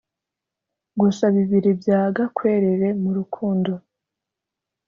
gusa 0.99 1.23
bibiri 1.35 1.71
bya 1.81 2.01
gakwerere 2.15 2.87
murukundo. 3.01 3.73